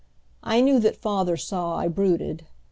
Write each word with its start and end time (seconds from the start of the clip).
I 0.41 0.61
knew 0.61 0.79
that 0.79 0.97
father 0.99 1.37
saw 1.37 1.75
I 1.75 1.87
brooded. 1.87 2.47